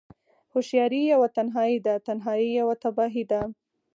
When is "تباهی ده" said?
2.83-3.41